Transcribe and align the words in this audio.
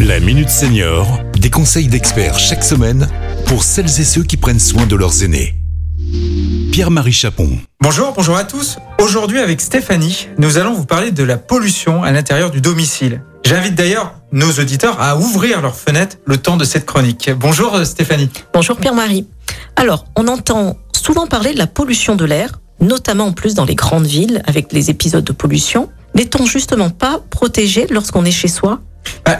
La 0.00 0.20
Minute 0.20 0.50
Senior, 0.50 1.20
des 1.38 1.48
conseils 1.48 1.88
d'experts 1.88 2.38
chaque 2.38 2.62
semaine 2.62 3.08
pour 3.46 3.62
celles 3.62 3.86
et 3.86 4.04
ceux 4.04 4.22
qui 4.22 4.36
prennent 4.36 4.60
soin 4.60 4.84
de 4.86 4.94
leurs 4.94 5.22
aînés. 5.22 5.54
Pierre-Marie 6.70 7.12
Chapon. 7.12 7.48
Bonjour, 7.80 8.12
bonjour 8.14 8.36
à 8.36 8.44
tous. 8.44 8.76
Aujourd'hui 9.00 9.38
avec 9.38 9.62
Stéphanie, 9.62 10.28
nous 10.36 10.58
allons 10.58 10.74
vous 10.74 10.84
parler 10.84 11.12
de 11.12 11.22
la 11.22 11.38
pollution 11.38 12.02
à 12.02 12.12
l'intérieur 12.12 12.50
du 12.50 12.60
domicile. 12.60 13.22
J'invite 13.44 13.74
d'ailleurs 13.74 14.14
nos 14.32 14.50
auditeurs 14.50 15.00
à 15.00 15.16
ouvrir 15.16 15.62
leurs 15.62 15.76
fenêtres 15.76 16.18
le 16.26 16.36
temps 16.36 16.58
de 16.58 16.64
cette 16.64 16.84
chronique. 16.84 17.30
Bonjour 17.34 17.74
euh, 17.74 17.84
Stéphanie. 17.84 18.28
Bonjour 18.52 18.76
Pierre-Marie. 18.76 19.26
Alors, 19.76 20.04
on 20.16 20.28
entend 20.28 20.76
souvent 20.92 21.26
parler 21.26 21.54
de 21.54 21.58
la 21.58 21.66
pollution 21.66 22.16
de 22.16 22.26
l'air, 22.26 22.60
notamment 22.80 23.26
en 23.26 23.32
plus 23.32 23.54
dans 23.54 23.64
les 23.64 23.76
grandes 23.76 24.06
villes 24.06 24.42
avec 24.46 24.74
les 24.74 24.90
épisodes 24.90 25.24
de 25.24 25.32
pollution. 25.32 25.88
N'est-on 26.14 26.44
justement 26.44 26.90
pas 26.90 27.20
protégé 27.30 27.86
lorsqu'on 27.88 28.24
est 28.26 28.30
chez 28.30 28.48
soi? 28.48 28.80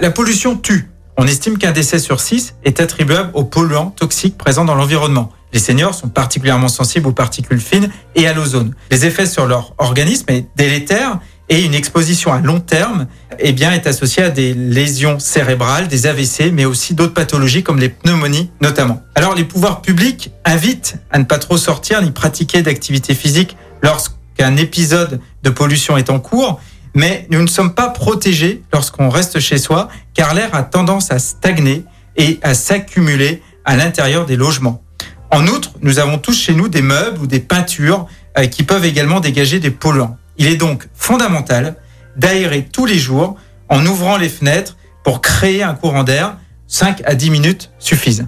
La 0.00 0.10
pollution 0.10 0.56
tue. 0.56 0.90
On 1.16 1.26
estime 1.26 1.56
qu'un 1.56 1.72
décès 1.72 1.98
sur 1.98 2.20
six 2.20 2.54
est 2.64 2.80
attribuable 2.80 3.30
aux 3.32 3.44
polluants 3.44 3.90
toxiques 3.90 4.36
présents 4.36 4.64
dans 4.64 4.74
l'environnement. 4.74 5.32
Les 5.52 5.58
seniors 5.58 5.94
sont 5.94 6.08
particulièrement 6.08 6.68
sensibles 6.68 7.08
aux 7.08 7.12
particules 7.12 7.60
fines 7.60 7.90
et 8.14 8.26
à 8.28 8.34
l'ozone. 8.34 8.74
Les 8.90 9.06
effets 9.06 9.26
sur 9.26 9.46
leur 9.46 9.74
organisme 9.78 10.26
est 10.28 10.46
délétère 10.56 11.18
et 11.48 11.64
une 11.64 11.74
exposition 11.74 12.32
à 12.32 12.40
long 12.40 12.60
terme 12.60 13.06
eh 13.38 13.52
bien, 13.52 13.72
est 13.72 13.86
associée 13.86 14.24
à 14.24 14.30
des 14.30 14.52
lésions 14.52 15.18
cérébrales, 15.18 15.88
des 15.88 16.06
AVC, 16.06 16.50
mais 16.52 16.66
aussi 16.66 16.94
d'autres 16.94 17.14
pathologies 17.14 17.62
comme 17.62 17.78
les 17.78 17.88
pneumonies 17.88 18.50
notamment. 18.60 19.02
Alors 19.14 19.34
les 19.34 19.44
pouvoirs 19.44 19.80
publics 19.80 20.32
invitent 20.44 20.96
à 21.10 21.18
ne 21.18 21.24
pas 21.24 21.38
trop 21.38 21.56
sortir 21.56 22.02
ni 22.02 22.10
pratiquer 22.10 22.60
d'activité 22.60 23.14
physique 23.14 23.56
lorsqu'un 23.82 24.56
épisode 24.56 25.20
de 25.42 25.50
pollution 25.50 25.96
est 25.96 26.10
en 26.10 26.18
cours, 26.18 26.60
mais 26.96 27.26
nous 27.30 27.42
ne 27.42 27.46
sommes 27.46 27.74
pas 27.74 27.90
protégés 27.90 28.62
lorsqu'on 28.72 29.10
reste 29.10 29.38
chez 29.38 29.58
soi 29.58 29.88
car 30.14 30.32
l'air 30.32 30.54
a 30.54 30.62
tendance 30.62 31.10
à 31.10 31.18
stagner 31.18 31.84
et 32.16 32.40
à 32.42 32.54
s'accumuler 32.54 33.42
à 33.66 33.76
l'intérieur 33.76 34.24
des 34.24 34.36
logements. 34.36 34.82
En 35.30 35.46
outre, 35.46 35.72
nous 35.82 35.98
avons 35.98 36.16
tous 36.16 36.40
chez 36.40 36.54
nous 36.54 36.68
des 36.68 36.80
meubles 36.80 37.20
ou 37.20 37.26
des 37.26 37.40
peintures 37.40 38.06
euh, 38.38 38.46
qui 38.46 38.62
peuvent 38.62 38.86
également 38.86 39.20
dégager 39.20 39.60
des 39.60 39.70
polluants. 39.70 40.16
Il 40.38 40.46
est 40.46 40.56
donc 40.56 40.88
fondamental 40.94 41.76
d'aérer 42.16 42.66
tous 42.72 42.86
les 42.86 42.98
jours 42.98 43.36
en 43.68 43.84
ouvrant 43.84 44.16
les 44.16 44.30
fenêtres 44.30 44.78
pour 45.04 45.20
créer 45.20 45.62
un 45.62 45.74
courant 45.74 46.02
d'air. 46.02 46.38
5 46.66 47.02
à 47.04 47.14
10 47.14 47.30
minutes 47.30 47.70
suffisent. 47.78 48.26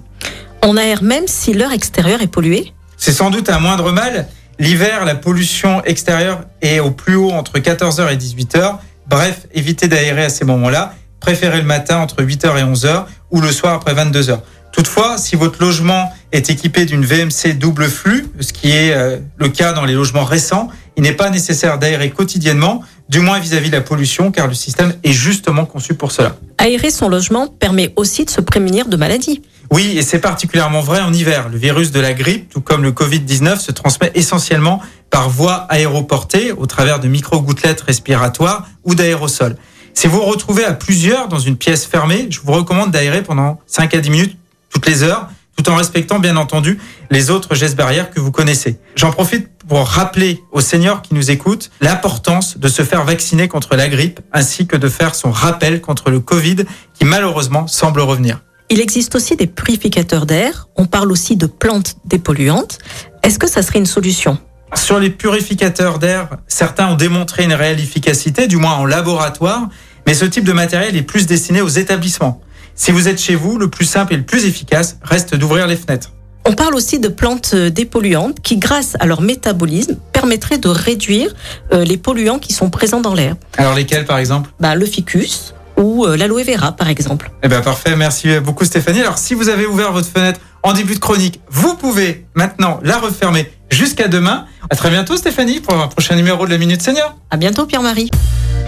On 0.61 0.77
aère 0.77 1.01
même 1.01 1.27
si 1.27 1.53
l'heure 1.53 1.71
extérieure 1.71 2.21
est 2.21 2.27
polluée 2.27 2.71
C'est 2.97 3.13
sans 3.13 3.31
doute 3.31 3.49
un 3.49 3.59
moindre 3.59 3.91
mal. 3.91 4.27
L'hiver, 4.59 5.05
la 5.05 5.15
pollution 5.15 5.81
extérieure 5.85 6.41
est 6.61 6.81
au 6.81 6.91
plus 6.91 7.15
haut 7.15 7.31
entre 7.31 7.59
14h 7.59 8.11
et 8.11 8.17
18h. 8.17 8.75
Bref, 9.07 9.47
évitez 9.53 9.87
d'aérer 9.87 10.25
à 10.25 10.29
ces 10.29 10.43
moments-là. 10.43 10.95
Préférez 11.21 11.61
le 11.61 11.67
matin 11.67 11.97
entre 11.99 12.21
8h 12.21 12.59
et 12.59 12.63
11h 12.63 13.05
ou 13.31 13.39
le 13.39 13.53
soir 13.53 13.73
après 13.73 13.93
22h. 13.93 14.39
Toutefois, 14.71 15.17
si 15.17 15.35
votre 15.35 15.61
logement 15.61 16.11
est 16.31 16.49
équipé 16.49 16.85
d'une 16.85 17.03
VMC 17.03 17.53
double 17.57 17.85
flux, 17.85 18.27
ce 18.39 18.53
qui 18.53 18.71
est 18.71 18.93
euh, 18.93 19.17
le 19.37 19.49
cas 19.49 19.73
dans 19.73 19.85
les 19.85 19.93
logements 19.93 20.23
récents, 20.23 20.69
il 20.95 21.03
n'est 21.03 21.13
pas 21.13 21.29
nécessaire 21.29 21.79
d'aérer 21.79 22.11
quotidiennement, 22.11 22.81
du 23.07 23.19
moins 23.19 23.39
vis-à-vis 23.39 23.69
de 23.69 23.75
la 23.75 23.81
pollution, 23.81 24.31
car 24.31 24.47
le 24.47 24.53
système 24.53 24.93
est 25.03 25.11
justement 25.11 25.65
conçu 25.65 25.95
pour 25.95 26.11
cela. 26.11 26.35
Aérer 26.57 26.91
son 26.91 27.09
logement 27.09 27.47
permet 27.47 27.93
aussi 27.95 28.25
de 28.25 28.29
se 28.29 28.41
prémunir 28.41 28.87
de 28.87 28.97
maladies. 28.97 29.41
Oui, 29.71 29.97
et 29.97 30.01
c'est 30.01 30.19
particulièrement 30.19 30.81
vrai 30.81 31.01
en 31.01 31.13
hiver. 31.13 31.49
Le 31.49 31.57
virus 31.57 31.91
de 31.91 31.99
la 31.99 32.13
grippe, 32.13 32.49
tout 32.49 32.61
comme 32.61 32.83
le 32.83 32.91
Covid-19, 32.91 33.59
se 33.59 33.71
transmet 33.71 34.11
essentiellement 34.15 34.81
par 35.09 35.29
voie 35.29 35.65
aéroportée, 35.69 36.51
au 36.51 36.65
travers 36.65 36.99
de 36.99 37.07
micro-gouttelettes 37.07 37.81
respiratoires 37.81 38.67
ou 38.83 38.95
d'aérosols. 38.95 39.55
Si 39.93 40.07
vous 40.07 40.17
vous 40.17 40.25
retrouvez 40.25 40.63
à 40.63 40.73
plusieurs 40.73 41.27
dans 41.27 41.39
une 41.39 41.55
pièce 41.57 41.85
fermée, 41.85 42.27
je 42.29 42.39
vous 42.43 42.53
recommande 42.53 42.91
d'aérer 42.91 43.21
pendant 43.21 43.59
5 43.67 43.93
à 43.95 43.99
10 43.99 44.09
minutes 44.09 44.38
toutes 44.69 44.87
les 44.87 45.03
heures, 45.03 45.29
tout 45.57 45.69
en 45.69 45.75
respectant 45.75 46.19
bien 46.19 46.37
entendu 46.37 46.79
les 47.11 47.29
autres 47.31 47.55
gestes 47.55 47.75
barrières 47.75 48.11
que 48.11 48.19
vous 48.19 48.31
connaissez. 48.31 48.79
J'en 48.95 49.11
profite 49.11 49.49
pour 49.67 49.85
rappeler 49.85 50.41
aux 50.51 50.61
seniors 50.61 51.01
qui 51.01 51.13
nous 51.13 51.31
écoutent 51.31 51.69
l'importance 51.81 52.57
de 52.57 52.67
se 52.67 52.83
faire 52.83 53.03
vacciner 53.03 53.47
contre 53.47 53.75
la 53.75 53.89
grippe 53.89 54.21
ainsi 54.31 54.67
que 54.67 54.77
de 54.77 54.87
faire 54.87 55.15
son 55.15 55.31
rappel 55.31 55.81
contre 55.81 56.09
le 56.09 56.19
Covid 56.19 56.57
qui 56.93 57.05
malheureusement 57.05 57.67
semble 57.67 58.01
revenir. 58.01 58.41
Il 58.71 58.79
existe 58.79 59.15
aussi 59.15 59.35
des 59.35 59.47
purificateurs 59.47 60.25
d'air. 60.25 60.67
On 60.75 60.85
parle 60.85 61.11
aussi 61.11 61.35
de 61.35 61.47
plantes 61.47 61.97
dépolluantes. 62.05 62.77
Est-ce 63.23 63.39
que 63.39 63.47
ça 63.47 63.61
serait 63.61 63.79
une 63.79 63.85
solution? 63.85 64.37
Sur 64.75 64.99
les 64.99 65.09
purificateurs 65.09 65.97
d'air, 65.97 66.29
certains 66.47 66.87
ont 66.89 66.95
démontré 66.95 67.43
une 67.43 67.53
réelle 67.53 67.79
efficacité, 67.79 68.47
du 68.47 68.57
moins 68.57 68.73
en 68.73 68.85
laboratoire, 68.85 69.67
mais 70.05 70.13
ce 70.13 70.25
type 70.25 70.43
de 70.43 70.53
matériel 70.53 70.95
est 70.95 71.01
plus 71.01 71.25
destiné 71.25 71.61
aux 71.61 71.67
établissements. 71.67 72.41
Si 72.79 72.91
vous 72.91 73.09
êtes 73.09 73.19
chez 73.19 73.35
vous, 73.35 73.57
le 73.57 73.69
plus 73.69 73.83
simple 73.83 74.13
et 74.13 74.17
le 74.17 74.23
plus 74.23 74.45
efficace 74.45 74.95
reste 75.03 75.35
d'ouvrir 75.35 75.67
les 75.67 75.75
fenêtres. 75.75 76.13
On 76.45 76.53
parle 76.53 76.75
aussi 76.75 76.97
de 76.97 77.09
plantes 77.09 77.53
dépolluantes 77.53 78.39
qui, 78.41 78.55
grâce 78.55 78.95
à 79.01 79.05
leur 79.05 79.19
métabolisme, 79.19 79.97
permettraient 80.13 80.59
de 80.59 80.69
réduire 80.69 81.35
euh, 81.73 81.83
les 81.83 81.97
polluants 81.97 82.39
qui 82.39 82.53
sont 82.53 82.69
présents 82.69 83.01
dans 83.01 83.13
l'air. 83.13 83.35
Alors 83.57 83.75
lesquels 83.75 84.05
par 84.05 84.17
exemple? 84.17 84.49
Bah, 84.61 84.75
Le 84.75 84.85
ficus 84.85 85.53
ou 85.75 86.05
euh, 86.05 86.15
l'aloe 86.15 86.41
vera 86.43 86.71
par 86.71 86.87
exemple. 86.87 87.31
Eh 87.43 87.49
bien 87.49 87.59
parfait, 87.59 87.97
merci 87.97 88.39
beaucoup 88.39 88.63
Stéphanie. 88.63 89.01
Alors 89.01 89.17
si 89.17 89.33
vous 89.33 89.49
avez 89.49 89.65
ouvert 89.65 89.91
votre 89.91 90.07
fenêtre 90.07 90.39
en 90.63 90.71
début 90.71 90.95
de 90.95 90.99
chronique, 90.99 91.41
vous 91.49 91.75
pouvez 91.75 92.27
maintenant 92.33 92.79
la 92.81 92.97
refermer 92.97 93.51
jusqu'à 93.69 94.07
demain. 94.07 94.45
À 94.69 94.77
très 94.77 94.89
bientôt 94.89 95.17
Stéphanie 95.17 95.59
pour 95.59 95.75
un 95.75 95.89
prochain 95.89 96.15
numéro 96.15 96.45
de 96.45 96.51
la 96.51 96.57
Minute 96.57 96.81
Senior. 96.81 97.13
À 97.29 97.35
bientôt 97.35 97.65
Pierre-Marie. 97.65 98.09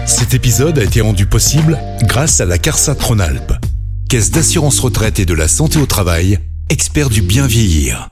Cet 0.04 0.34
épisode 0.34 0.78
a 0.78 0.82
été 0.84 1.00
rendu 1.00 1.24
possible 1.24 1.78
grâce 2.02 2.42
à 2.42 2.44
la 2.44 2.58
CARSA 2.58 2.94
Tronalp, 2.94 3.52
Caisse 4.12 4.30
d'assurance 4.30 4.78
retraite 4.78 5.20
et 5.20 5.24
de 5.24 5.32
la 5.32 5.48
santé 5.48 5.78
au 5.78 5.86
travail, 5.86 6.38
expert 6.68 7.08
du 7.08 7.22
bien 7.22 7.46
vieillir. 7.46 8.11